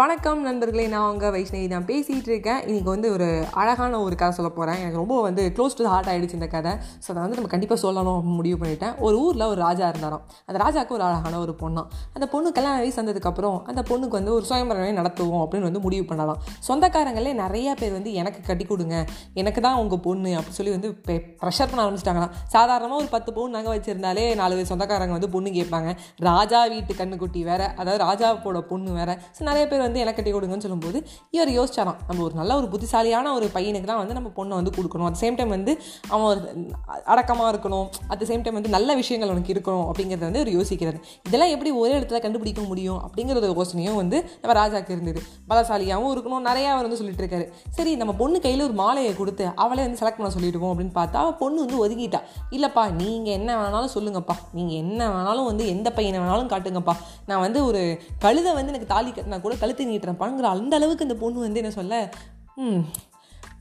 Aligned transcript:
வணக்கம் 0.00 0.40
நண்பர்களே 0.46 0.84
நான் 0.92 1.08
உங்கள் 1.10 1.32
வைஷ்ணவி 1.34 1.66
நான் 1.72 1.84
பேசிகிட்டு 1.90 2.30
இருக்கேன். 2.30 2.60
இன்றைக்கி 2.68 2.88
வந்து 2.92 3.08
ஒரு 3.16 3.26
அழகான 3.60 3.98
ஒரு 4.04 4.14
கதை 4.20 4.32
சொல்ல 4.38 4.48
போகிறேன் 4.56 4.78
எனக்கு 4.82 4.98
ரொம்ப 5.00 5.16
வந்து 5.26 5.42
க்ளோஸ் 5.56 5.76
டு 5.78 5.84
ஹார்ட் 5.90 6.08
ஆகிடுச்சு 6.12 6.36
இந்த 6.38 6.48
கதை. 6.54 6.72
ஸோ 7.04 7.08
அதை 7.12 7.20
வந்து 7.24 7.36
நம்ம 7.38 7.50
கண்டிப்பாக 7.52 7.78
சொல்லணும் 7.82 8.24
முடிவு 8.38 8.56
பண்ணிட்டேன். 8.62 8.94
ஒரு 9.06 9.16
ஊரில் 9.24 9.44
ஒரு 9.50 9.60
ராஜா 9.66 9.88
இருந்தாராம். 9.92 10.22
அந்த 10.48 10.56
ராஜாவுக்கு 10.64 10.94
ஒரு 10.96 11.04
அழகான 11.08 11.34
ஒரு 11.44 11.52
பொண்ணாம் 11.60 11.86
அந்த 12.16 12.26
பொண்ணு 12.32 12.50
கல்யாண 12.56 12.78
வயசு 12.84 12.98
வந்ததுக்கப்புறம் 13.02 13.58
அந்த 13.72 13.84
பொண்ணுக்கு 13.90 14.18
வந்து 14.18 14.32
ஒரு 14.38 14.44
சுயம்பரமே 14.50 14.90
நடத்துவோம் 14.98 15.42
அப்படின்னு 15.44 15.68
வந்து 15.70 15.82
முடிவு 15.86 16.06
பண்ணலாம். 16.10 16.40
சொந்தக்காரங்களே 16.68 17.34
நிறைய 17.42 17.76
பேர் 17.82 17.94
வந்து 17.98 18.14
எனக்கு 18.22 18.42
கட்டி 18.48 18.66
கொடுங்க. 18.72 18.96
எனக்கு 19.42 19.62
தான் 19.68 19.78
உங்கள் 19.84 20.02
பொண்ணு 20.08 20.32
அப்படின்னு 20.40 20.58
சொல்லி 20.60 20.74
வந்து 20.76 20.90
ப்ரெஷர் 21.44 21.70
பண்ண 21.72 21.86
ஆரம்பிச்சிட்டாங்களாம். 21.86 22.34
சாதாரணமாக 22.56 23.00
ஒரு 23.04 23.10
பத்து 23.14 23.30
பவுன் 23.38 23.56
நகை 23.58 23.72
வச்சுருந்தாலே 23.76 24.26
நாலு 24.42 24.58
பேர் 24.58 24.70
சொந்தக்காரங்க 24.72 25.16
வந்து 25.18 25.32
பொண்ணு 25.36 25.54
கேட்பாங்க. 25.60 25.92
ராஜா 26.30 26.62
வீட்டு 26.74 26.98
கண்ணுக்குட்டி 27.04 27.42
வேற. 27.52 27.62
அதாவது 27.80 28.02
ராஜாவோட 28.06 28.66
பொண்ணு 28.74 28.98
வேற. 29.00 29.18
ஸோ 29.38 29.48
நிறைய 29.52 29.64
பேர் 29.70 29.82
வந்து 29.86 30.00
எனக்கு 30.04 30.18
கட்டி 30.20 30.32
கொடுங்கன்னு 30.36 30.64
சொல்லும்போது 30.66 30.98
இவர் 31.36 31.52
யோசிச்சாராம். 31.58 31.98
நம்ம 32.08 32.22
ஒரு 32.28 32.34
நல்ல 32.40 32.52
ஒரு 32.60 32.68
புத்திசாலியான 32.74 33.32
ஒரு 33.38 33.46
பையனுக்கு 33.56 33.90
தான் 33.92 34.00
வந்து 34.02 34.16
நம்ம 34.18 34.30
பொண்ணை 34.38 34.54
வந்து 34.60 34.74
கொடுக்கணும். 34.78 35.08
அட் 35.10 35.20
சேம் 35.22 35.38
டைம் 35.38 35.54
வந்து 35.56 35.74
அவன் 36.12 36.26
ஒரு 36.32 36.40
அடக்கமாக 37.12 37.48
இருக்கணும். 37.54 37.86
அட் 38.08 38.24
சேம் 38.30 38.44
டைம் 38.44 38.58
வந்து 38.60 38.74
நல்ல 38.76 38.94
விஷயங்கள் 39.02 39.32
அவனுக்கு 39.32 39.54
இருக்கணும். 39.56 39.86
அப்படிங்கிறத 39.90 40.24
வந்து 40.28 40.42
அவர் 40.42 40.52
யோசிக்கிறாரு. 40.58 41.00
இதெல்லாம் 41.28 41.52
எப்படி 41.54 41.72
ஒரே 41.82 41.92
இடத்துல 41.98 42.20
கண்டுபிடிக்க 42.26 42.62
முடியும்? 42.70 43.00
அப்படிங்கிற 43.06 43.52
யோசனையும் 43.60 43.98
வந்து 44.02 44.18
நம்ம 44.42 44.52
ராஜாக்கு 44.60 44.92
இருந்தது. 44.96 45.20
பலசாலியாகவும் 45.50 46.12
இருக்கணும். 46.14 46.44
நிறையா 46.50 46.68
அவர் 46.74 46.86
வந்து 46.86 46.98
சொல்லிட்டு 47.00 47.22
இருக்காரு. 47.24 47.46
சரி 47.76 47.92
நம்ம 48.00 48.12
பொண்ணு 48.20 48.38
கையில் 48.44 48.64
ஒரு 48.66 48.74
மாலையை 48.82 49.12
கொடுத்து 49.20 49.44
அவளே 49.64 49.82
வந்து 49.86 50.00
செலக்ட் 50.00 50.18
பண்ண 50.20 50.30
சொல்லிடுவோம். 50.36 50.70
அப்படின்னு 50.72 50.94
பார்த்தா 51.00 51.20
அவள் 51.24 51.38
பொண்ணு 51.42 51.58
வந்து 51.64 51.78
ஒதுக்கிட்டா 51.84 52.20
இல்லைப்பா 52.56 52.84
நீங்கள் 53.00 53.34
என்ன 53.38 53.50
வேணாலும் 53.60 53.92
சொல்லுங்கப்பா. 53.96 54.34
நீங்கள் 54.58 54.78
என்ன 54.84 55.00
வேணாலும் 55.14 55.48
வந்து 55.50 55.64
எந்த 55.74 55.88
பையனை 55.98 56.18
வேணாலும் 56.24 56.50
காட்டுங்கப்பா. 56.52 56.94
நான் 57.26 57.42
வந்து 57.46 57.60
ஒரு 57.68 57.82
கழுதை 58.24 58.52
வந்து 58.58 58.72
எனக்கு 58.72 58.90
தாலி 58.94 59.10
கட்டினா 59.10 59.40
கூட 59.40 59.54
கழுத்து 59.74 59.90
நீட்டுறப்பாங்கிற 59.90 60.48
அந்த 60.56 60.72
அளவுக்கு 60.78 61.06
இந்த 61.06 61.16
பொண்ணு 61.22 61.46
வந்து 61.46 61.60
என்ன 61.62 61.72
சொல்ல 61.80 61.94
ம் 62.64 62.82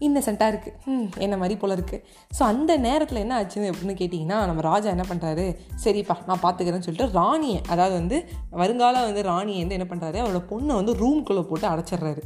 இன்னசென்ட்டாக 0.05 0.51
இருக்குது 0.53 0.77
ம் 0.93 1.07
என்ன 1.25 1.35
மாதிரி 1.41 1.55
போல 1.59 1.75
இருக்குது 1.77 2.03
ஸோ 2.37 2.41
அந்த 2.43 2.71
நேரத்தில் 2.85 3.21
என்ன 3.23 3.33
ஆச்சுன்னு 3.41 3.69
அப்படின்னு 3.71 3.95
கேட்டிங்கன்னா 4.01 4.37
நம்ம 4.49 4.63
ராஜா 4.69 4.87
என்ன 4.95 5.05
பண்ணுறாரு 5.09 5.45
சரிப்பா 5.83 6.15
நான் 6.29 6.41
பார்த்துக்கிறேன்னு 6.43 6.85
சொல்லிட்டு 6.87 7.15
ராணியை 7.19 7.59
அதாவது 7.73 7.95
வந்து 7.99 8.17
வருங்கால 8.61 9.03
வந்து 9.07 9.21
ராணியை 9.29 9.61
வந்து 9.63 9.77
என்ன 9.77 9.87
பண்ணுறாரு 9.91 10.19
அவரோட 10.23 10.41
பொண்ணை 10.51 10.75
வந்து 10.79 10.95
ரூம்குள்ளே 11.01 11.43
போட்டு 11.51 11.67
அடைச்சிட்றாரு. 11.73 12.23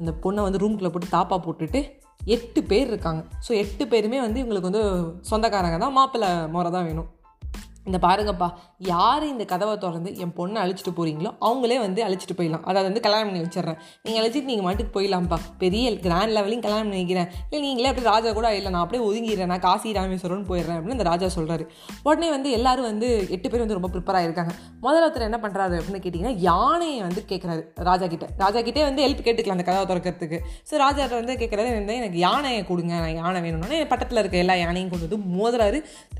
அந்த 0.00 0.12
பொண்ணை 0.24 0.40
வந்து 0.46 0.62
ரூம்குள்ளே 0.64 0.92
போட்டு 0.94 1.14
தாப்பா 1.16 1.38
போட்டுட்டு 1.46 1.82
எட்டு 2.36 2.60
பேர் 2.70 2.88
இருக்காங்க. 2.92 3.22
ஸோ 3.46 3.50
எட்டு 3.62 3.84
பேருமே 3.92 4.20
வந்து 4.26 4.40
இவங்களுக்கு 4.42 4.70
வந்து 4.70 4.84
சொந்தக்காரங்க 5.30 5.78
தான் 5.84 5.96
மாப்பிள்ளை 5.98 6.30
முறை 6.56 6.70
தான் 6.76 6.88
வேணும். 6.90 7.08
இந்த 7.88 7.98
பாருங்கப்பா 8.06 8.48
யார் 8.90 9.24
இந்த 9.32 9.44
கதவை 9.52 9.74
திறந்து 9.84 10.10
என் 10.24 10.34
பொண்ணை 10.38 10.58
அழிச்சிட்டு 10.64 10.92
போகிறீங்களோ 10.98 11.30
அவங்களே 11.48 11.78
வந்து 11.86 12.00
அழிச்சிட்டு 12.06 12.36
போயிடலாம். 12.38 12.64
அதாவது 12.68 12.88
வந்து 12.90 13.02
கல்யாணம் 13.06 13.28
பண்ணி 13.30 13.42
வச்சிடுறேன். 13.44 13.78
நீங்கள் 14.04 14.20
அழிச்சிட்டு 14.22 14.50
நீங்கள் 14.52 14.66
மாட்டுக்கு 14.68 14.92
போயிடலாம்ப்பா. 14.96 15.38
பெரிய 15.62 15.94
கிராண்ட் 16.06 16.34
லெவலையும் 16.36 16.64
கல்யாணம் 16.66 16.88
பண்ணி 16.88 17.00
வைக்கிறேன் 17.02 17.28
இல்லை 17.48 17.62
நீங்களே 17.66 17.90
அப்படியே 17.90 18.08
ராஜா 18.12 18.32
கூட 18.38 18.48
இல்லை 18.58 18.72
நான் 18.74 18.84
அப்படியே 18.84 19.02
ஒதுங்கிடுறேன். 19.08 19.52
நான் 19.54 19.64
காசி 19.68 19.94
ராமேஸ்வரம்னு 19.98 20.48
போயிடுறேன் 20.50 20.78
அப்படின்னு 20.78 20.98
இந்த 20.98 21.08
ராஜா 21.10 21.28
சொல்கிறாரு 21.36 21.66
உடனே 22.08 22.30
வந்து 22.36 22.48
எல்லாரும் 22.58 22.88
வந்து 22.90 23.10
எட்டு 23.36 23.46
பேர் 23.50 23.64
வந்து 23.64 23.78
ரொம்ப 23.78 23.90
ப்ரிப்பேர் 23.94 24.18
ஆகிருக்காங்க 24.20 24.52
முதல்ல 24.84 25.04
ஒருத்தர் 25.06 25.28
என்ன 25.30 25.40
பண்ணுறாரு 25.44 25.76
அப்படின்னு 25.80 26.02
கேட்டிங்கன்னா 26.04 26.34
யானையை 26.48 26.98
வந்து 27.08 27.22
கேட்குறாரு 27.32 27.62
ராஜா 27.90 28.06
கிட்ட. 28.12 28.26
ராஜா 28.44 28.60
கிட்டே 28.68 28.82
வந்து 28.88 29.04
ஹெல்ப் 29.06 29.24
கேட்டுக்கலாம் 29.26 29.58
அந்த 29.58 29.66
கதவை 29.68 29.86
திறக்கிறதுக்கு. 29.90 30.38
ஸோ 30.68 30.82
ராஜா 30.84 31.02
வந்து 31.20 31.34
கேட்குறது 31.42 31.70
வந்து 31.78 31.94
எனக்கு 32.02 32.18
யானையை 32.26 32.62
கொடுங்க. 32.70 32.92
நான் 33.04 33.16
யானை 33.22 33.38
வேணும்னா. 33.46 33.78
பக்கத்தில் 33.92 34.20
இருக்க 34.22 34.36
எல்லா 34.44 34.54
யானையும் 34.64 34.90
கொண்டு 34.92 35.06
வந்து 35.08 35.20
மோதுறாரு. 35.36 35.78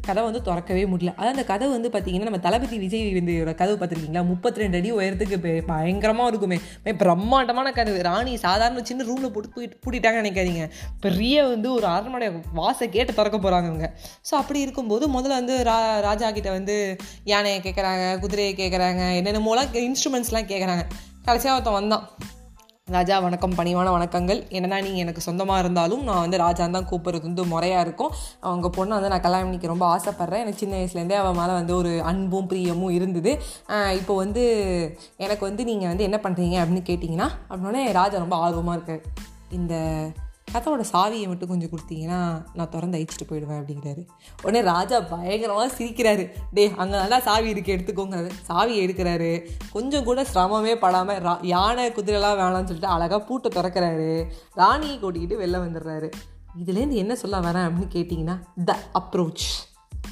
கதை 0.08 0.22
வந்து 0.28 0.40
திறக்கவே 0.48 0.84
முடியல. 0.92 1.12
அதான் 1.18 1.34
அந்த 1.36 1.44
கதை 1.50 1.57
வந்து 1.66 1.88
பார்த்தீங்கன்னா 1.94 2.28
நம்ம 2.28 2.40
தளபதி 2.46 2.76
விஜய் 2.84 3.04
வந்து 3.18 3.34
கதவு 3.60 3.76
பார்த்துருக்கீங்களா? 3.80 4.22
முப்பத்தி 4.30 4.62
ரெண்டு 4.62 4.78
அடி 4.80 4.90
உயரத்துக்கு 4.98 5.36
பயங்கரமாக 5.70 6.30
இருக்குமே. 6.32 6.58
பிரம்மாண்டமான 7.02 7.72
கதவு. 7.78 7.98
ராணி 8.08 8.32
சாதாரண 8.46 8.84
சின்ன 8.90 9.06
ரூமில் 9.10 9.32
போட்டு 9.34 9.50
போயிட்டு 9.56 9.80
பூட்டிட்டாங்கன்னு 9.84 10.22
நினைக்காதீங்க. 10.22 10.66
பெரிய 11.06 11.44
வந்து 11.52 11.68
ஒரு 11.72 11.86
அரண்மனை 11.94 12.28
வாசை 12.60 12.88
கேட்டு 12.96 13.12
திறக்க 13.18 13.36
போகிறாங்க 13.38 13.70
அவங்க 13.72 13.88
ஸோ 14.30 14.34
அப்படி 14.40 14.60
இருக்கும்போது 14.66 15.04
முதல்ல 15.16 15.40
வந்து 15.40 15.56
ரா 15.70 15.78
ராஜா 16.08 16.30
கிட்ட 16.38 16.50
வந்து 16.58 16.76
யானையை 17.32 17.60
கேட்குறாங்க 17.66 18.06
குதிரையை 18.24 18.54
கேட்குறாங்க 18.62 19.04
என்னென்னமோலாம் 19.20 19.78
இன்ஸ்ட்ருமெண்ட்ஸ்லாம் 19.88 20.50
கேட்குறாங்க 20.52 20.84
கடைசியாக 21.28 21.56
ஒருத்தன் 21.56 21.78
வந்தான். 21.80 22.04
ராஜா 22.94 23.16
வணக்கம் 23.24 23.54
பணிவான 23.56 23.88
வணக்கங்கள். 23.94 24.38
என்னன்னா 24.56 24.76
நீங்கள் 24.84 25.02
எனக்கு 25.04 25.22
சொந்தமாக 25.26 25.62
இருந்தாலும் 25.62 26.04
நான் 26.06 26.22
வந்து 26.24 26.38
ராஜான் 26.42 26.76
தான் 26.76 26.86
கூப்பிட்றது. 26.90 27.26
வந்து 27.28 27.44
முறையாக 27.50 27.84
இருக்கும். 27.86 28.12
அவங்க 28.48 28.68
பொண்ணை 28.76 28.94
வந்து 28.96 29.10
நான் 29.12 29.24
கல்யாணம் 29.24 29.48
பண்ணிக்க 29.48 29.72
ரொம்ப 29.72 29.86
ஆசைப்பட்றேன். 29.94 30.42
எனக்கு 30.44 30.62
சின்ன 30.62 30.76
வயசுலேருந்தே 30.78 31.16
அவன் 31.22 31.38
மேலே 31.40 31.54
வந்து 31.58 31.74
ஒரு 31.80 31.92
அன்பும் 32.10 32.48
பிரியமும் 32.52 32.94
இருந்தது. 32.98 33.34
இப்போ 33.98 34.16
வந்து 34.22 34.44
எனக்கு 35.26 35.44
வந்து 35.48 35.64
நீங்கள் 35.70 35.90
வந்து 35.92 36.06
என்ன 36.08 36.20
பண்ணுறீங்க 36.24 36.56
அப்படின்னு 36.62 36.88
கேட்டிங்கன்னா 36.90 37.28
அப்படின்னே 37.50 37.84
ராஜா 38.00 38.24
ரொம்ப 38.24 38.38
ஆர்வமாக 38.46 38.78
இருக்கார். 38.78 39.04
இந்த 39.58 39.74
கதவோட 40.52 40.84
சாவியை 40.92 41.26
மட்டும் 41.26 41.48
கொஞ்சம் 41.48 41.68
கொடுத்தீங்கன்னா 41.68 42.44
நான் 42.54 42.70
திறந்து 42.70 42.98
அழிச்சிட்டு 42.98 43.32
போயிடுவேன் 43.32 43.62
அப்படிங்கிறாரு. 43.62 44.06
உடனே 44.42 44.64
ராஜா 44.64 45.00
பயங்கரமாக 45.00 45.74
சிரிக்கிறாரு. 45.78 46.30
டே 46.52 46.72
அங்கே 46.76 46.96
நல்லா 46.96 47.18
சாவி 47.18 47.48
இருக்கு 47.48 47.76
எடுத்துக்கோங்கிறாரு. 47.76 48.30
சாவி 48.42 48.86
எடுக்கிறாரு. 48.86 49.46
கொஞ்சம் 49.72 50.04
கூட 50.04 50.26
சிரமமே 50.34 50.74
படாமல் 50.74 51.22
ரா 51.22 51.44
யானை 51.44 51.90
குதிரைலாம் 51.90 52.38
வேணாம்னு 52.38 52.64
சொல்லிட்டு 52.64 52.86
அழகாக 52.86 53.24
பூட்டை 53.24 53.50
திறக்கிறாரு. 53.54 54.24
ராணியை 54.54 54.98
கூட்டிக்கிட்டு 54.98 55.46
வெளில 55.46 55.62
வந்துடுறாரு. 55.64 56.10
இதுலேருந்து 56.64 56.92
என்ன 56.92 57.14
சொல்ல 57.14 57.38
வரேன் 57.38 57.68
அப்படின்னு 57.68 57.94
கேட்டிங்கன்னா 57.94 58.64
த 58.64 58.78
அப்ரோச் 58.94 59.46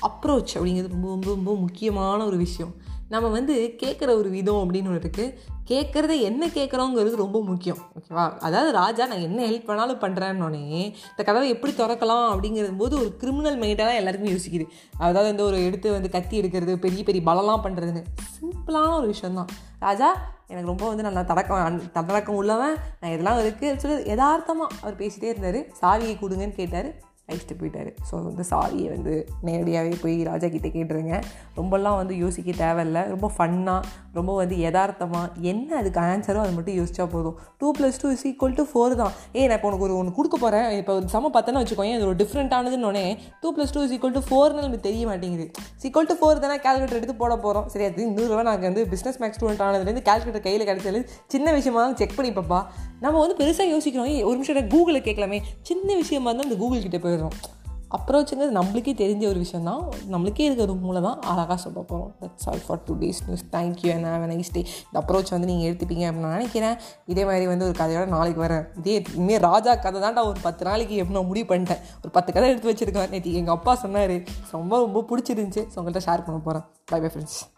அப்ரோச் 0.02 0.54
அப்படிங்கிறது 0.54 0.88
ரொம்ப 0.88 1.08
ரொம்ப 1.08 1.26
ரொம்ப 1.26 1.56
முக்கியமான 1.56 2.26
ஒரு 2.26 2.36
விஷயம். 2.36 2.74
நம்ம 3.08 3.28
வந்து 3.28 3.76
கேட்குற 3.82 4.14
ஒரு 4.14 4.28
விதம் 4.28 4.54
அப்படின்னு 4.54 4.88
ஒன்று 4.88 5.10
இருக்குது 5.10 5.38
கேட்குறத 5.70 6.12
என்ன 6.28 6.48
கேட்குறோங்கிறது 6.56 7.16
ரொம்ப 7.22 7.38
முக்கியம் 7.48 7.80
ஓகேவா? 7.98 8.24
அதாவது 8.46 8.70
ராஜா 8.78 9.06
நான் 9.10 9.24
என்ன 9.28 9.40
ஹெல்ப் 9.48 9.68
பண்ணாலும் 9.68 10.00
பண்ணுறேன்னொடனே 10.04 10.62
இந்த 11.10 11.22
கதவை 11.28 11.48
எப்படி 11.54 11.72
திறக்கலாம்? 11.80 12.28
அப்படிங்கிறது 12.34 12.74
போது 12.82 12.94
ஒரு 13.02 13.10
கிரிமினல் 13.22 13.58
மைண்டாக 13.62 13.86
தான் 13.88 14.00
எல்லாருக்குமே 14.00 14.34
யோசிக்குது. 14.34 14.66
அதாவது 15.02 15.28
வந்து 15.30 15.46
ஒரு 15.48 15.58
எடுத்து 15.68 15.96
வந்து 15.96 16.10
கத்தி 16.16 16.40
எடுக்கிறது 16.40 16.76
பெரிய 16.86 17.02
பெரிய 17.08 17.22
பலம்லாம் 17.30 17.64
பண்ணுறதுன்னு 17.66 18.04
சிம்பிளான 18.36 18.94
ஒரு 19.00 19.08
விஷயந்தான் 19.14 19.52
ராஜா 19.86 20.10
எனக்கு 20.50 20.70
ரொம்ப 20.72 20.84
வந்து 20.90 21.06
நல்லா 21.08 21.22
தடக்கம் 21.30 21.80
தடக்கம் 21.96 22.38
உள்ளவன் 22.42 22.76
நான் 23.00 23.12
இதெல்லாம் 23.14 23.40
இருக்குது 23.44 23.80
சொல்லி 23.82 23.96
யதார்த்தமாக 24.12 24.76
அவர் 24.82 25.00
பேசிகிட்டே 25.02 25.32
இருந்தார். 25.32 25.60
சாவியை 25.82 26.16
கொடுங்கன்னு 26.20 26.58
கேட்டார். 26.60 26.90
அழிச்சிட்டு 27.28 27.56
போயிட்டார். 27.60 27.90
ஸோ 28.08 28.14
வந்து 28.28 28.44
சாரியை 28.50 28.88
வந்து 28.94 29.14
நேரடியாகவே 29.48 29.96
போய் 30.02 30.16
ராஜா 30.30 30.48
கிட்டே 30.54 30.70
கேட்டுருங்க. 30.76 31.16
ரொம்பலாம் 31.58 31.98
வந்து 32.00 32.16
யோசிக்க 32.24 32.54
தேவையில்ல. 32.64 33.00
ரொம்ப 33.14 33.30
ஃபன்னாக 33.36 33.80
ரொம்ப 34.18 34.34
வந்து 34.40 34.58
யதார்த்தமாக 34.64 35.46
என்ன 35.52 35.76
அதுக்கு 35.80 36.00
ஆன்சரோ 36.08 36.42
அதை 36.44 36.52
மட்டும் 36.58 36.78
யோசிச்சா 36.80 37.06
போதும். 37.16 37.36
Two 37.62 37.70
plus 37.78 38.00
two 38.02 38.10
is 38.16 38.24
equal 38.32 38.56
to 38.60 38.66
four 38.72 38.96
தான். 39.02 39.12
ஏ 39.36 39.46
நான் 39.48 39.58
இப்போ 39.58 39.70
உனக்கு 39.70 39.86
ஒரு 39.88 39.96
ஒன்று 40.00 40.16
கொடுக்க 40.18 40.36
போகிறேன் 40.44 40.68
இப்போ 40.82 40.94
ஒரு 41.00 41.08
சம 41.16 41.32
பார்த்தேன்னு 41.36 41.62
வச்சுக்கோங்க 41.62 41.96
இது 41.98 42.08
ஒரு 42.10 42.18
டிஃப்ரெண்ட்டானதுன்னு 42.22 43.04
two 43.42 43.50
plus 43.56 43.74
two 43.76 43.82
is 43.86 43.94
equal 43.98 44.16
to 44.18 44.24
ஃபோர்னு 44.28 44.62
நமக்கு 44.62 44.86
தெரிய 44.88 45.04
மாட்டேங்குது. 45.10 45.48
ஈக்குவல் 45.86 46.08
டு 46.10 46.14
ஃபோர் 46.20 46.40
தானே 46.44 46.54
கேல்குலேட்டர் 46.64 46.98
எடுத்து 46.98 47.14
போட 47.20 47.32
போகிறோம் 47.42 47.66
சரி 47.72 47.84
அது 47.88 48.02
இன்னொரு 48.06 48.30
ரூபா 48.30 48.42
நாங்கள் 48.48 48.68
வந்து 48.68 48.82
பிஸ்னஸ் 48.92 49.18
மேக்ஸ் 49.22 49.38
ஸ்டூடெண்ட் 49.38 49.62
ஆனதுலேருந்து 49.66 50.02
கேல்குலேட்டர் 50.08 50.44
கையில் 50.46 50.64
கிடச்சது 50.70 51.00
சின்ன 51.34 51.52
விஷயமா 51.58 51.80
தான் 51.84 51.96
செக் 52.00 52.16
பண்ணிப்பப்பா. 52.18 52.58
நம்ம 53.04 53.16
வந்து 53.22 53.36
பெருசாக 53.40 53.68
யோசிக்கிறோம். 53.74 54.10
ஒரு 54.28 54.36
நிமிஷம் 54.38 54.70
கூகுளில் 54.74 55.04
கேட்கலாமே. 55.08 55.38
சின்ன 55.68 55.88
விஷயமா 56.02 56.28
இருந்தால் 56.28 56.48
அந்த 56.48 56.58
கூகுள் 56.62 56.84
கிட்டே 56.86 57.00
போய் 57.04 57.15
போயிடுறோம் 57.16 57.54
அப்ரோச்சுங்கிறது 57.96 58.56
நம்மளுக்கே 58.58 58.92
தெரிஞ்ச 59.00 59.24
ஒரு 59.28 59.38
விஷயம் 59.42 59.68
தான் 59.68 59.82
நம்மளுக்கே 60.12 60.46
இருக்கிற 60.46 60.74
மூலம் 60.86 61.06
தான் 61.08 61.20
அழகாக 61.32 61.58
சொல்ல 61.64 61.80
போகிறோம் 61.80 62.10
that's 62.22 62.48
all 62.50 62.62
for 62.66 62.80
today 63.02 63.20
news 63.26 63.44
thank you 63.52 63.88
என்ன 63.94 64.10
ஹேவ் 64.14 64.26
நைஸ் 64.32 64.52
டே 64.56 64.62
இந்த 64.86 64.96
அப்ரோச் 65.02 65.32
வந்து 65.34 65.50
நீங்கள் 65.50 65.68
எடுத்துப்பீங்க 65.68 66.04
அப்படின்னு 66.08 66.28
நான் 66.28 66.36
நினைக்கிறேன். 66.38 66.76
இதே 67.06 67.24
மாதிரி 67.24 67.46
வந்து 67.52 67.66
ஒரு 67.68 67.76
கதையோட 67.82 68.06
நாளைக்கு 68.16 68.42
வரேன். 68.46 68.64
இதே 68.80 68.96
இனிமேல் 69.18 69.42
ராஜா 69.48 69.74
கதை 69.74 70.00
தான்டா 70.06 70.24
ஒரு 70.30 70.38
பத்து 70.42 70.68
நாளைக்கு 70.70 70.96
எப்படி 71.02 71.18
நான் 71.18 71.30
முடிவு 71.32 71.48
பண்ணிட்டேன். 71.54 71.82
ஒரு 72.04 72.10
பத்து 72.10 72.32
கதை 72.32 72.48
எடுத்து 72.52 72.72
வச்சுருக்கேன். 72.72 73.10
நேற்று 73.10 73.38
எங்கள் 73.42 73.56
அப்பா 73.58 73.74
சொன்னார். 73.74 74.16
ரொம்ப 74.56 74.80
ரொம்ப 74.86 75.04
பிடிச்சிருந்துச்சி. 75.10 75.64
ஸோ 75.72 75.78
உங்கள்கிட்ட 75.82 76.08
ஷேர் 76.08 76.26
பண்ண 76.28 76.40
போகிறேன் 76.48 76.66
பை 76.92 77.00
பை 77.04 77.10
ஃப்ரெண்ட்ஸ் 77.14 77.55